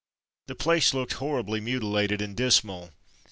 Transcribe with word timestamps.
The 0.47 0.55
place 0.55 0.95
looked 0.95 1.13
horribly 1.13 1.59
mutilated 1.59 2.23
and 2.23 2.35
dismal. 2.35 2.89